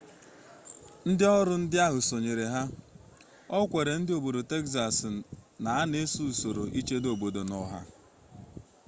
[1.09, 2.61] ndị ọrụ ndị ahụ sonyere ya
[3.57, 4.97] o kwere ndị obodo texas
[5.63, 7.79] na a na-esoro usoro ichedo obodo na ọha